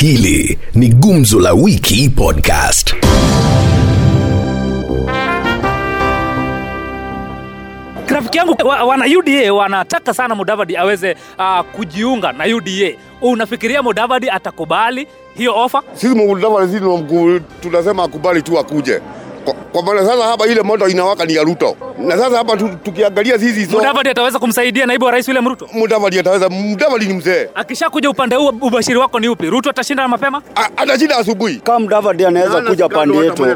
[0.00, 2.94] Hili ni Gumzo la Wiki Podcast.
[8.08, 12.92] rafiki yangu wa, wana UDA wanataka sana Mudavadi aweze uh, kujiunga na UDA.
[13.22, 15.06] Unafikiria Mudavadi atakubali
[15.36, 15.82] hiyo ofa?
[15.94, 19.00] sisi Mudavadi sisi tunasema akubali tu akuje
[19.52, 23.38] kwa, kwa maana sasa hapa ile moto inawaka ni ya Ruto, na sasa hapa tukiangalia
[23.38, 25.68] sisi so, Mudavadi ataweza kumsaidia naibu wa rais William Ruto?
[25.72, 26.48] Mudavadi ataweza.
[26.48, 29.50] Mudavadi ni mzee, Akishakuja upande huu, ubashiri wako ni upi?
[29.50, 30.42] Ruto atashinda na mapema?
[30.76, 31.56] Atashinda asubuhi.
[31.56, 33.46] kama Mudavadi anaweza kuja pande yetu,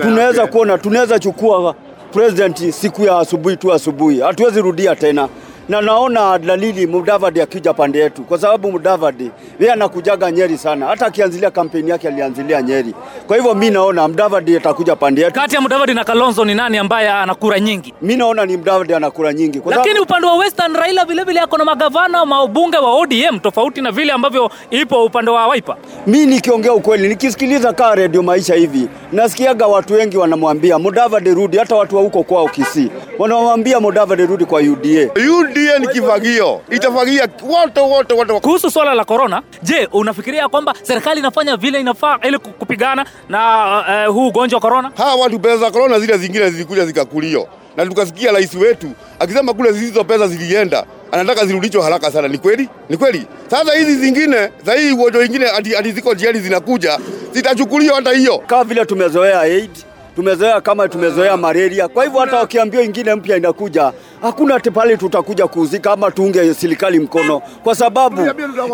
[0.00, 1.74] tunaweza kuona, tunaweza chukua
[2.12, 5.28] president siku ya asubuhi tu asubuhi, hatuwezi rudia tena
[5.68, 11.06] na naona dalili Mudavadi akija pande yetu, kwa sababu Mudavadi yeye anakujaga Nyeri sana, hata
[11.06, 12.94] akianzilia kampeni yake alianzilia Nyeri.
[13.26, 16.78] Kwa hivyo mi naona Mudavadi atakuja pande yetu, Kati ya Mudavadi na Kalonzo ni nani
[16.78, 17.94] ambaye ana kura nyingi?
[18.02, 21.40] mi naona ni Mudavadi ana kura nyingi kwa Lakini upande wa Western Raila vile vile
[21.40, 25.76] ako na magavana maubunge wa ODM tofauti na vile ambavyo ipo upande wa Wiper.
[26.06, 31.76] mi nikiongea ukweli, nikisikiliza kaa redio maisha hivi, nasikiaga watu wengi wanamwambia Mudavadi rudi, hata
[31.76, 35.10] watu wa huko kwao Kisii wanamwambia Mudavadi rudi kwa UDA.
[35.40, 38.40] UDA ni kifagio, itafagia wote wote wote.
[38.40, 44.14] Kuhusu swala la korona, je, unafikiria kwamba serikali inafanya vile inafaa ili kupigana na uh,
[44.14, 44.90] huu ugonjwa wa korona?
[44.96, 48.86] Hawa watu pesa za korona zile zingine zilikuja zikakulio, na tukasikia rais wetu
[49.18, 52.28] akisema kule zilizo pesa zilienda anataka zirudishwe haraka sana.
[52.28, 52.68] Ni kweli?
[52.88, 53.26] Ni kweli.
[53.50, 56.98] Sasa hizi zingine za hii ugonjwa ingine ati, ati ziko jiani zinakuja
[57.32, 58.38] zitachukuliwa hata hiyo.
[58.46, 59.70] kama vile tumezoea aid
[60.18, 61.88] tumezoea kama tumezoea malaria.
[61.88, 66.98] Kwa hivyo hata wakiambiwa ingine mpya inakuja, hakuna ati pale tutakuja kuuzika ama tuunge serikali
[67.00, 68.22] mkono, kwa sababu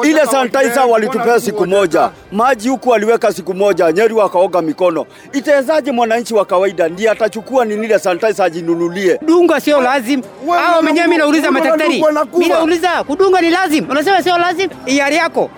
[0.05, 5.07] ile sanitizer walitupea siku moja, maji huku waliweka siku moja, Nyeri wakaoga mikono.
[5.33, 6.89] Itawezaje mwananchi wa kawaida?
[6.89, 9.19] Ndiye atachukua ni ile sanitizer ajinunulie?
[9.27, 10.23] Dunga sio lazima
[10.57, 12.05] Hao mwenyewe mimi nauliza madaktari,
[12.39, 15.51] mimi nauliza kudunga ni lazima, unasema sio lazima, hiari yako.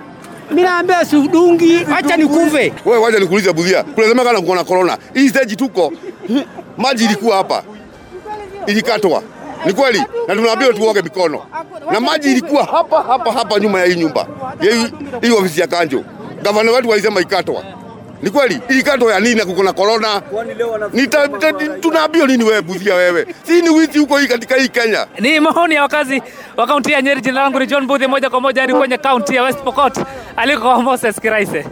[0.51, 2.73] Mimi naambia sidungi, acha nikuve.
[2.85, 4.99] Wewe wacha nikuulize Budhia, kunasema kana kuna corona.
[5.15, 5.93] Hii stage tuko
[6.79, 7.63] maji ilikuwa hapa.
[8.67, 9.23] Ilikatwa.
[9.67, 10.03] Ni kweli?
[10.29, 11.43] Na tunaambiwa tuoge mikono.
[11.93, 14.27] Na maji ilikuwa hapa hapa hapa nyuma ya hii nyumba.
[15.23, 16.05] Hii ofisi ya Kanjo.
[16.43, 17.63] Gavana wetu waisema ikatwa.
[18.23, 18.61] Ni kweli?
[18.69, 20.23] Ilikatwa ya nini na kuko na corona?
[20.93, 21.29] Nita,
[22.27, 23.27] nini wewe buzia wewe?
[23.43, 25.07] Si ni wizi huko hii katika hii Kenya.
[25.21, 26.23] Ni maoni ya wakazi
[26.57, 27.21] wa kaunti ya Nyeri.
[27.21, 29.99] Jina langu ni John Budhi, moja kwa moja hadi kwenye kaunti ya West Pokot
[30.37, 31.65] aliko Moses Kiraise.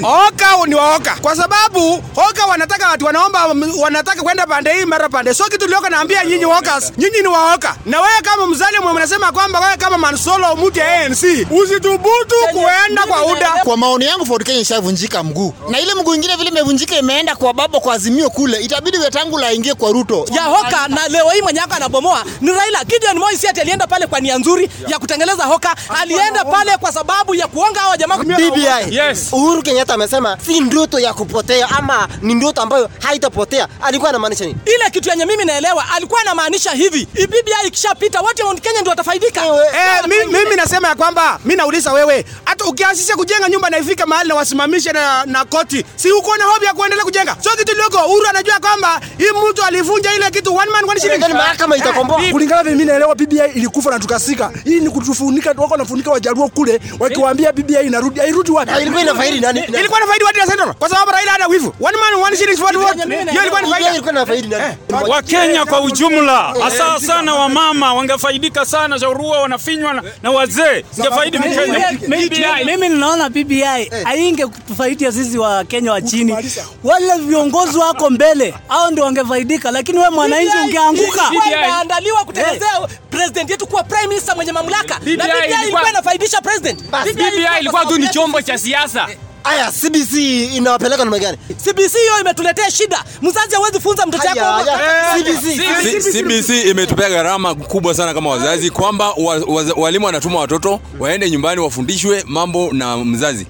[0.00, 3.46] Oka ni waoka kwa sababu oka wanataka watu wanaomba
[3.80, 5.34] wanataka kwenda pande hii mara pande.
[5.34, 7.76] So kitu lioka naambia nyinyi wokas, nyinyi ni waoka.
[7.86, 13.26] Na wewe kama mzalimu mnasema kwamba wewe kama Mansolo mtu ya ANC usithubutu kuenda kwa
[13.26, 13.50] UDA.
[13.64, 17.54] Kwa maoni yangu Ford Kenya ishavunjika mguu, na ile mguu ingine vile imevunjika imeenda kwa
[17.54, 20.24] babo kwa Azimio kule, itabidi Wetangula aingie kwa Ruto.
[20.34, 22.84] ya hoka na leo hii mwenye yako anabomoa ni Raila.
[22.84, 27.34] Gideon Moi si alienda pale kwa nia nzuri ya kutengeneza hoka, alienda pale kwa sababu
[27.34, 28.16] ya kuonga hawa jamaa.
[28.16, 28.96] BBI.
[28.96, 29.28] Yes.
[29.32, 33.68] Uhuru Kenyatta amesema si ndoto ya kupotea ama ni ndoto ambayo haitapotea.
[33.82, 34.56] Alikuwa anamaanisha nini?
[34.66, 38.90] Ile kitu yenye mimi naelewa alikuwa anamaanisha hivi, BBI ikishapita watu wa Mount Kenya ndio
[38.90, 39.46] watafaidika.
[39.46, 44.06] Eh, mi, mimi nasema ya kwamba mimi nauliza wewe, hata ukianzisha kujenga nyumba na ifika
[44.06, 47.36] mahali na wasimamishe na, na koti, si uko na hobi ya kuendelea kujenga?
[47.40, 51.16] Sio kitu lioko Uhuru anajua kwamba hii mtu alivunja ile kitu one man one shilling.
[51.18, 52.20] Ndio mahakama itakomboa.
[52.30, 54.50] kulingana vile mimi naelewa BBI ilikufa na tukasika.
[54.64, 58.20] Hii ni kutufunika, wako nafunika wajaruo kule wakiwaambia BBI inarudi.
[58.20, 58.72] Hairudi wapi?
[58.82, 59.62] Ilikuwa inafaidi nani?
[59.78, 61.74] Ilikuwa na faidi watu ya Central kwa sababu Raila hana wivu.
[61.80, 63.02] One man one shilling for vote.
[63.30, 63.90] Hiyo ilikuwa ni faida.
[63.90, 64.74] ilikuwa inafaidi nani?
[65.08, 72.64] Wakenya kwa ujumla, hasa sana wamama wangefaidika sana, shaurua wanafinywa na, na wazee ingefaidi Mkenya.
[72.64, 73.64] Mimi ninaona BBI
[74.04, 76.36] ainge kutufaidia sisi wa Kenya wa chini.
[76.84, 81.22] Wale viongozi wako mbele, hao ndio wangefaidika, lakini wewe mwananchi ungeanguka.
[81.46, 86.82] Inaandaliwa kutengenezea president yetu kuwa prime minister mwenye mamlaka, na BBI ilikuwa inafaidisha president.
[86.82, 89.08] BBI ilikuwa tu ni chombo cha siasa.
[89.44, 90.14] Aya, CBC
[90.56, 91.38] inawapeleka namna gani?
[91.64, 93.04] CBC hiyo imetuletea shida.
[93.22, 94.70] Mzazi hawezi funza mtoto Aya, yako.
[95.18, 96.12] CBC.
[96.12, 101.60] CBC imetupea gharama kubwa sana kama wazazi, kwamba wa, wa, walimu wanatuma watoto waende nyumbani
[101.60, 103.46] wafundishwe mambo na mzazi.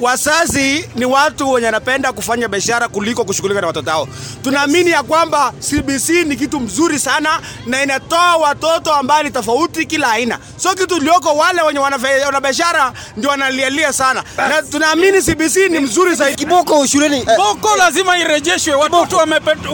[0.00, 4.08] Wazazi ni watu wenye wanapenda kufanya biashara kuliko kushughulika na watoto wao.
[4.42, 10.10] Tunaamini ya kwamba CBC ni kitu mzuri sana na inatoa watoto ambao ni tofauti kila
[10.10, 10.38] aina.
[10.56, 15.78] Sio kitu lioko wale wenye wana biashara ndio wanalialia sana, na tunaamini lakini CBC ni
[15.80, 16.36] mzuri zaidi.
[16.36, 17.20] Kiboko shuleni.
[17.20, 19.16] Kiboko lazima irejeshwe, watoto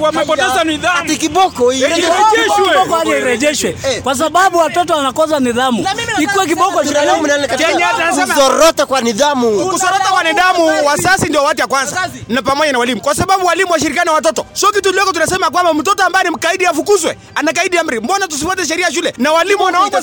[0.00, 0.98] wamepoteza nidhamu.
[0.98, 2.10] Ati kiboko irejeshwe.
[2.54, 5.86] Kiboko hadi irejeshwe kwa sababu watoto wanakosa nidhamu.
[6.18, 7.48] Ikuwe kiboko shuleni.
[7.58, 9.50] Kenya anasema kuzorota kwa nidhamu.
[9.70, 13.72] kuzorota kwa nidhamu, wasasi ndio watu ya kwanza na pamoja na walimu, kwa sababu walimu
[13.72, 14.46] washirikiane na watoto.
[14.52, 18.00] Sio kitu leo tunasema kwamba mtoto ambaye ni mkaidi afukuzwe, anakaidi amri.
[18.00, 20.02] Mbona tusifuate sheria shule na walimu wanaomba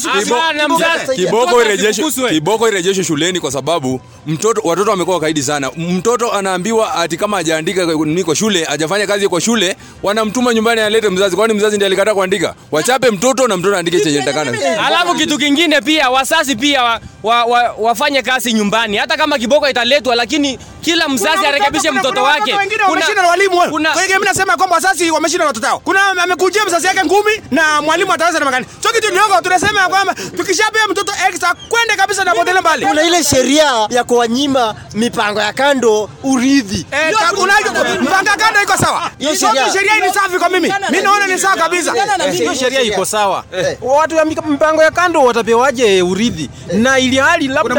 [1.15, 5.71] Kiboko irejeshwe, kiboko irejeshwe shuleni kwa sababu mtoto watoto wamekuwa wakaidi sana.
[5.77, 7.88] Mtoto anaambiwa ati kama hajaandika
[8.25, 12.56] kwa shule, hajafanya kazi kwa shule, wanamtuma nyumbani alete mzazi, kwani mzazi ndiye alikataa kuandika.
[12.71, 14.51] Wachape mtoto na mtoto aandike chenye takana.
[14.88, 19.69] Alafu kitu kingine pia wasasi pia wa, wa, wa, wafanye kazi nyumbani, hata kama kiboko
[19.69, 22.53] italetwa, lakini kila mzazi arekebishe mtoto wake.
[22.89, 23.57] wameshinda na walimu.
[23.57, 23.69] wao.
[23.69, 25.80] kwa hiyo mimi nasema kwamba wazazi wameshinda na watoto wao.
[25.80, 28.65] Kuna amekujia mzazi yake ngumi na mwalimu ataweza namna gani?
[28.81, 32.85] Sio kitu ndogo, tunasema kwamba tukishapea mtoto extra kwende kabisa na potele mbali.
[32.85, 34.75] Kuna ile sheria ya kuwanyima
[35.17, 36.85] mipango ya kando urithi.
[36.91, 39.11] Eh, unajua mpanga kando iko sawa.
[39.19, 40.73] Hiyo sheria- ni safi kwa mimi.
[40.91, 41.91] Mimi naona ni sawa kabisa.
[42.31, 43.43] hiyo sheria iko sawa.
[43.81, 46.49] Watu ya mpango ya kando watapewaje urithi?
[46.73, 47.75] Na ili hali labda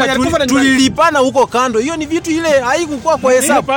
[0.47, 3.71] tulilipana huko kando, hiyo ni vitu ile haikukuwa kwa hesabu.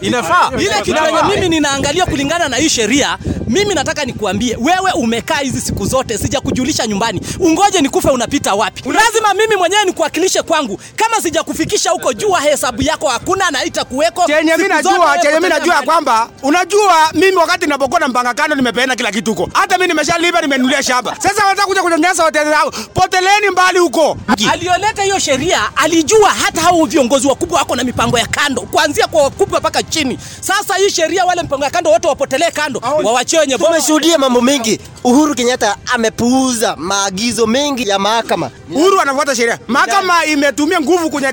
[0.00, 0.50] Inafaa.
[0.58, 0.90] ile kitu
[1.34, 3.18] mimi ninaangalia kulingana na hii sheria
[3.48, 9.34] mimi nataka nikuambie wewe umekaa hizi siku zote sijakujulisha nyumbani ungoje nikufe unapita wapi lazima
[9.34, 14.68] mimi mwenyewe nikuwakilishe kwangu kama sijakufikisha huko jua hesabu yako hakuna na itakuweko Chenye mimi
[14.68, 19.34] najua, chenye mimi najua kwamba unajua mimi wakati ninapokuwa na mpanga kando nimepeana kila kitu
[19.34, 19.50] huko.
[19.52, 21.16] Hata mimi nimeshalipa nimenunulia shamba.
[21.18, 22.70] Sasa wanataka kuja kunyanyasa watu zao.
[22.70, 24.16] Poteleni mbali huko.
[24.52, 29.22] Alioleta hiyo sheria alijua hata hao viongozi wakubwa wako na mipango ya kando kuanzia kwa
[29.22, 33.56] wakubwa mpaka chini sasa hii sheria wale mipango ya kando wote wapotelee kando wawachie wenye
[33.58, 33.66] bomba.
[33.76, 34.80] Tumeshuhudia mambo mengi.
[35.04, 38.50] Uhuru Kenyatta amepuuza maagizo mengi ya mahakama.
[38.74, 39.58] Uhuru anafuata sheria.
[39.68, 41.28] Mahakama imetumia nguvu kwenye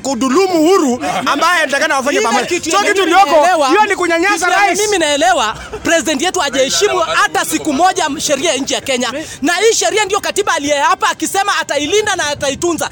[0.48, 2.46] kudhulumu Uhuru ambaye anatakana wafanye pamoja.
[2.46, 3.22] kitu kitu mimi
[3.70, 4.80] Hiyo ni kunyanyasa rais.
[4.80, 10.06] Mimi naelewa president yetu hajaheshimu hata siku moja sheria nchi ya Kenya, na hii sheria
[10.06, 12.90] ndio katiba aliyeapa akisema atailinda na ataitunza.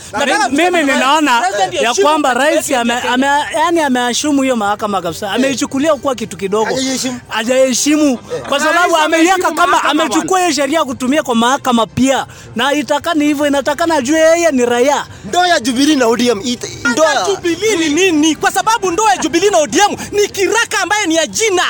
[0.51, 6.37] Mimi ninaona ya kwamba rais ame, ame, yani ameashumu hiyo mahakama kabisa, ameichukulia kuwa kitu
[6.37, 6.75] kidogo,
[7.27, 8.17] hajaheshimu.
[8.49, 13.95] Kwa sababu ameiweka kama amechukua hiyo sheria kutumia kwa mahakama pia, na itakani hivyo, inatakana
[13.95, 15.05] ajue yeye ni raia.
[15.25, 16.41] Ndoa ya Jubilee na ODM
[16.91, 18.35] Ndoa Jubilee ni nini?
[18.35, 21.63] Kwa sababu ndoa ya Jubilee na ODM ni kiraka ambaye ni ya jina.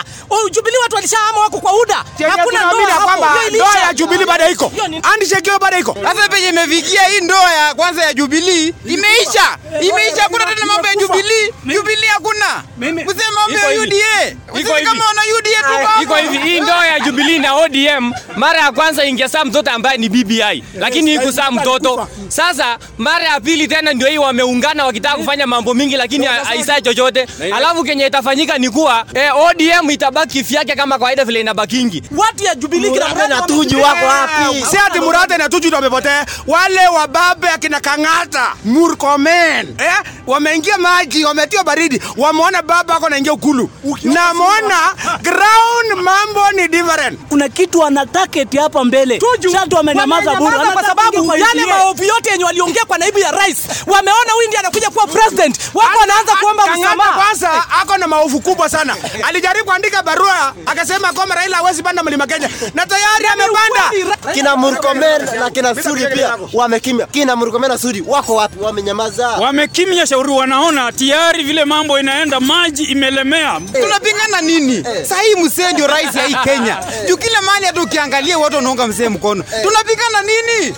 [0.52, 2.04] Jubilee watu walishahama wako kwa UDA.
[2.30, 3.26] Hakuna ndoa ya hapo.
[3.52, 4.72] ndoa ya Jubilee bado iko.
[5.02, 5.98] Handshake hiyo bado iko.
[6.04, 10.22] Sasa penye imefikia hii ndoa ya kwanza ya Jubilee imeisha, imeisha.
[10.24, 12.64] Hakuna tena mambo ya Jubilee, Jubilee hakuna.
[12.78, 14.28] Mzee mambo ya UDA,
[14.60, 14.86] Iko hivi.
[14.88, 16.04] kama wana UDA tu hapo.
[16.04, 20.10] iko hivi hii ndoa ya Jubilee na ODM mara ya kwanza ingezaa mtoto ambaye ni
[20.10, 25.74] BBI lakini ikuzaa mtoto sasa mara ya pili tena ndio hii wameungana wakitaka kufanya mambo
[25.74, 31.26] mingi lakini haisai chochote alafu kenye itafanyika ni kuwa eh, ODM itabaki vyake kama kawaida
[31.26, 34.66] vile inabakingi watu ya Jubilee kina Murata na Tuju wako wapi?
[34.72, 36.26] Si ati Murata na Tuju ndio wamepotea.
[36.48, 39.94] Wale wababe akina Kang'ata, Murkomen, eh?
[40.28, 42.02] Wameingia maji, wametia baridi.
[42.18, 43.70] Wameona baba ako naingia ukulu.
[44.04, 47.20] Na muona ground mambo ni different.
[47.30, 49.20] Kuna kitu ana target hapa mbele,
[49.52, 53.58] sasa wamenyamaza bure, kwa sababu yale maovu yote yenye waliongea kwa naibu ya rais
[53.88, 55.37] wameona huyu ndiye anakuja kuwa president,
[55.74, 57.14] wako anaanza kuomba msamaha.
[57.22, 57.52] kwanza
[57.82, 58.96] ako na maovu kubwa sana.
[59.28, 64.14] Alijaribu kuandika barua akasema kwamba Raila hawezi panda mlima Kenya na tayari amepanda.
[64.34, 67.06] Kina Murkomen na kina Suri pia wamekimya.
[67.08, 68.60] Kina Murkomen na Suri wako wapi?
[68.62, 69.28] Wamenyamaza.
[69.28, 73.60] Wamekimya shauri, wanaona tayari vile mambo inaenda, maji imelemea.
[73.82, 74.84] Tunapingana nini?
[74.84, 76.78] Sasa hii mzee ndio rais ya hii Kenya.
[77.08, 79.44] Juu kila mahali hata ukiangalia watu wanaunga mzee mkono.
[79.64, 80.76] Tunapingana nini?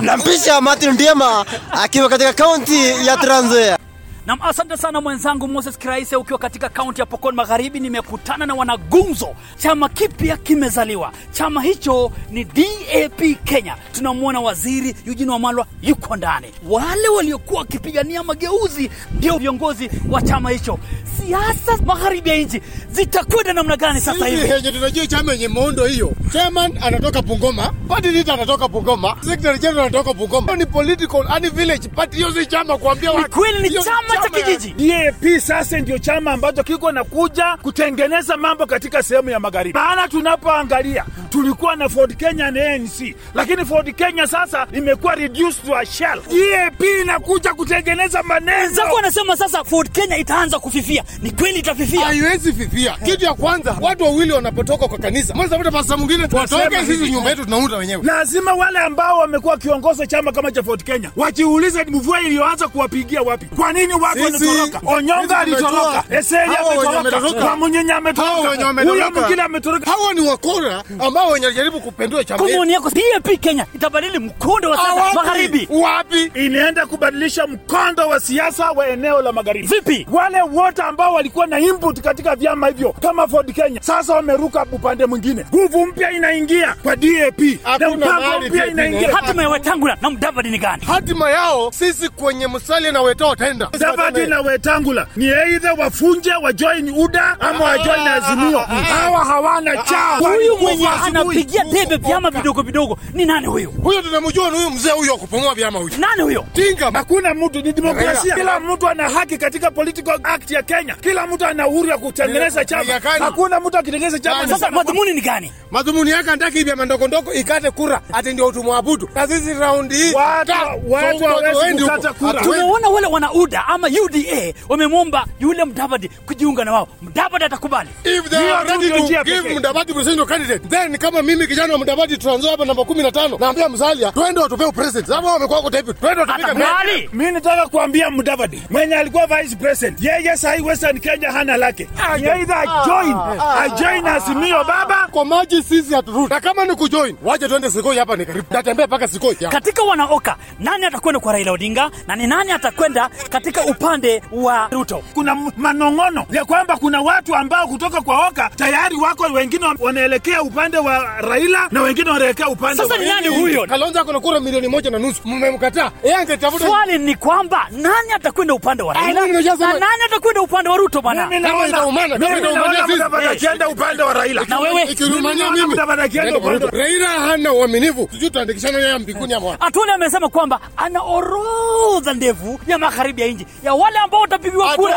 [0.00, 3.85] Nampisha Martin Ndiema akiwa katika kaunti ya Trans 汉子。
[4.26, 7.80] Nam, asante sana mwenzangu Moses Kiraise, ukiwa katika kaunti ya Pokot Magharibi.
[7.80, 11.12] Nimekutana na wanagumzo, chama kipya kimezaliwa.
[11.32, 13.76] Chama hicho ni DAP Kenya.
[13.92, 16.46] Tunamwona waziri Eugene Wamalwa yuko ndani.
[16.68, 20.78] Wale waliokuwa wakipigania mageuzi ndio viongozi wa chama hicho.
[21.16, 24.50] Siasa magharibi ya nchi zitakwenda namna gani sasa hivi?
[24.50, 29.80] yenye tunajua chama yenye muundo hiyo, chairman anatoka Bungoma, party leader anatoka Bungoma, secretary general
[29.86, 30.56] anatoka Bungoma.
[30.56, 34.88] Ni political, ani village party, hiyo si chama kuambia Ni kweli ni chama cha kijiji.
[34.88, 39.78] DAP sasa ndio chama ambacho kiko na kuja kutengeneza mambo katika sehemu ya magharibi.
[39.78, 45.76] Maana tunapoangalia tulikuwa na Ford Kenya na ANC, lakini Ford Kenya sasa imekuwa reduced to
[45.78, 46.20] a shell.
[46.22, 48.56] DAP inakuja kutengeneza maneno.
[48.62, 51.04] Wenzako wanasema sasa Ford Kenya itaanza kufifia.
[51.22, 52.06] Ni kweli itafifia?
[52.06, 52.96] haiwezi fifia.
[53.04, 57.30] Kitu ya kwanza, watu wawili wanapotoka kwa kanisa, mmoja pata pasta mwingine, watoke sisi nyumba
[57.30, 58.02] yetu tunaunda wenyewe.
[58.04, 63.46] Lazima wale ambao wamekuwa wakiongoza chama kama cha Ford Kenya wajiulize mvua iliyoanza kuwapigia wapi.
[63.46, 66.04] Kwa nini watu Sisi- Onyonga alitoroka.
[66.10, 67.52] Eseli ametoroka, wametoroka.
[67.96, 69.90] Ametoroka, huyo mwingine ametoroka.
[69.90, 72.58] Hawa ni wakora ambao wanajaribu kupendua chama Kwa yetu.
[72.58, 75.68] maoni yako DAP Kenya itabadili mkondo wa siasa magharibi.
[75.70, 76.30] Wapi?
[76.34, 79.66] Inaenda kubadilisha mkondo wa siasa wa eneo la magharibi.
[79.66, 80.06] Vipi?
[80.12, 85.06] Wale wote ambao walikuwa na input katika vyama hivyo kama Ford Kenya sasa wameruka upande
[85.06, 85.44] mwingine.
[85.54, 87.38] Nguvu mpya inaingia kwa DAP
[87.78, 89.16] na mpango mpya inaingia.
[89.16, 90.82] Hatima ya Wetangula na Mudavadi ni gani?
[90.86, 93.68] Hatima yao sisi kwenye msali na Wetao wataenda.
[93.96, 98.58] Mudavadi na Wetangula ni aidha wafunje wajoin UDA ama wajoin Azimio.
[98.58, 100.18] Hawa hawana chao.
[100.18, 103.70] Huyu mwenye anapigia debe vyama vidogo vidogo ni nani huyu?
[103.70, 105.94] Huyo tunamjua ni huyu mzee huyo kupumua vyama huyu.
[105.98, 106.44] Nani huyo?
[106.52, 106.90] Tinga.
[106.90, 108.34] Hakuna mtu, ni demokrasia.
[108.34, 110.94] Kila mtu ana haki katika political act ya Kenya.
[110.94, 112.84] Kila mtu ana uhuru ya kutengeneza chama.
[113.18, 114.48] Hakuna mtu akitengeneza chama.
[114.48, 115.52] Sasa madhumuni ni gani?
[115.70, 119.08] Madhumuni yake anataka vyama ndogo ndogo ikate kura ati ndio tumwabudu.
[119.14, 120.52] Na sisi raundi hii Watu-
[120.88, 122.40] watu hawezi kukata kura.
[122.40, 126.88] Tumeona wale wana UDA ama UDA wamemwomba yule Mudavadi kujiunga na wao.
[127.02, 127.90] Mudavadi atakubali.
[128.04, 129.54] If they are ready to give.
[129.54, 134.12] Mudavadi presidential candidate, then kama mimi kijana wa Mudavadi Trans hapa namba 15 naambia Musalia
[134.12, 135.06] twende watupe president.
[135.06, 135.92] Sababu wao wamekuwa kwa type.
[135.92, 141.56] Twende watupige Mimi nataka kuambia Mudavadi mwenye alikuwa vice president, yeye sahi Western Kenya hana
[141.56, 141.88] lake.
[142.16, 143.16] Ni join, ajoin,
[143.58, 146.34] ajoin Azimio baba kwa maji sisi haturudi.
[146.34, 148.46] Na kama ni kujoin, waje twende Sikoi hapa ni karibu.
[148.52, 149.34] Tatembea mpaka Sikoi.
[149.34, 155.02] Katika wanaoka, nani atakwenda kwa Raila Odinga na ni nani atakwenda katika upande wa Ruto?
[155.14, 160.78] kuna manong'ono ya kwamba kuna watu ambao kutoka kwa Oka tayari wako wengine wanaelekea upande
[160.78, 163.66] wa Raila na wengine wanaelekea upande Sasa wa ni nani huyo?
[163.66, 165.20] Kalonzo ako na kura milioni moja na nusu.
[165.24, 165.90] Mmemkataa.
[166.04, 169.20] Yeye angetafuta Swali ni kwamba nani atakwenda upande wa Ah, Raila
[169.56, 171.26] na nani atakwenda upande wa Ruto bwana?
[171.26, 171.86] Mimi naona-
[172.18, 173.46] mimi naona sisi.
[173.46, 174.44] kienda upande wa Raila.
[174.48, 174.82] Na wewe?
[174.82, 178.08] Ikirumania Mimi Naenda kwa upande wa Raila hana uaminifu.
[178.12, 179.66] Sijui tuandikishana yeye mbinguni ama wapi.
[179.66, 184.96] Atwoli amesema kwamba ana orodha ndefu ya magharibi ya nchi ya wale ambao watapigiwa kura.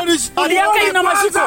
[0.49, 1.39] Yake ina mashiko.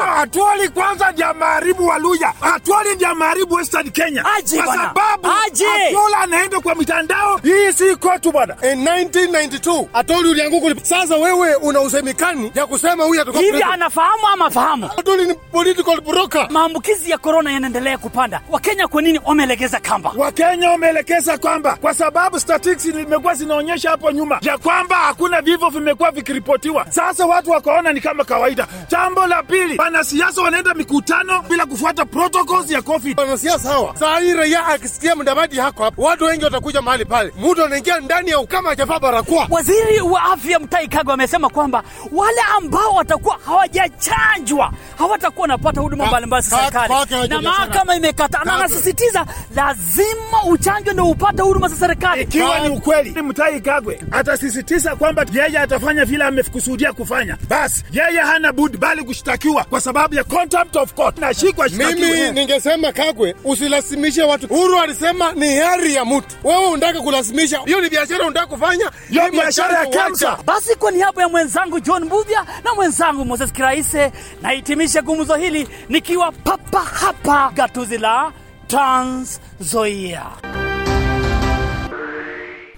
[0.73, 2.33] Kwanza, ndio maharibu wa Luya.
[2.69, 2.95] Waluya.
[2.95, 4.25] ndio maharibu Western Kenya.
[4.37, 5.65] Aje Kwa sababu Aje.
[5.87, 7.37] Atwoli anaenda kwa mitandao.
[7.43, 8.55] Hii si kwetu bwana.
[8.71, 10.85] In 1992 Atoli ulianguka.
[10.85, 14.89] Sasa wewe una usemikani ya kusema huyu atakuwa Hivi anafahamu ama fahamu?
[14.97, 16.47] Atoli ni political broker.
[16.49, 18.41] Maambukizi ya corona yanaendelea kupanda.
[18.49, 20.11] Wakenya kwa nini wamelegeza kamba?
[20.17, 26.11] Wakenya wamelegeza kwamba kwa sababu statistics zimekuwa zinaonyesha hapo nyuma ya kwamba hakuna vifo vimekuwa
[26.11, 26.85] vikiripotiwa.
[27.07, 28.67] Sasa watu wakaona ni kama kawaida.
[28.89, 33.19] Jambo la pili, wanasiasa wanaenda mikutano bila kufuata protocols ya COVID.
[33.19, 33.95] Wanasiasa hawa.
[33.97, 37.33] Saa hii raia akisikia Mudavadi hako hapo, watu wengi watakuja mahali pale.
[37.39, 39.47] Mtu anaingia ndani ya ukama hajavaa barakoa.
[39.49, 46.09] Waziri wa afya Mutahi Kagwe amesema kwamba wale ambao watakuwa hawajachanjwa hawatakuwa wanapata huduma Ka-
[46.09, 52.21] mbalimbali za serikali, na mahakama imekataa, na anasisitiza lazima uchanjwe ndio upate huduma za serikali.
[52.21, 58.53] Ikiwa ni ukweli, Mutahi Kagwe atasisitiza kwamba yeye atafanya vile amekusudia kufanya, basi yeye hana
[58.53, 61.17] budi bali kushtakiwa kwa sababu ya contempt of court.
[61.19, 62.09] Nashikwa shtakiwe.
[62.11, 64.47] Mimi ningesema Kagwe, usilazimishe watu.
[64.47, 66.35] Uhuru alisema ni heri ya mtu.
[66.43, 68.91] Wewe unataka kulazimisha, hiyo ni biashara unataka kufanya.
[69.09, 70.37] Hiyo biashara ya kansa.
[70.45, 76.31] Basi kwa niaba ya mwenzangu John Mbuvya na mwenzangu Moses Kiraise, nahitimisha gumzo hili nikiwa
[76.31, 78.31] papa hapa gatuzi la
[78.67, 79.39] Trans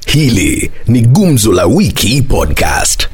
[0.06, 3.10] Hili ni Gumzo la Wiki Podcast.